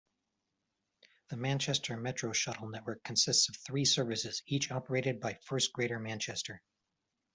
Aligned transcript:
The 1.29 1.37
Manchester 1.37 1.95
Metroshuttle 1.95 2.71
network 2.71 3.03
consists 3.03 3.49
of 3.49 3.55
three 3.57 3.85
services, 3.85 4.41
each 4.47 4.71
operated 4.71 5.19
by 5.19 5.35
First 5.45 5.73
Greater 5.73 5.99
Manchester. 5.99 6.63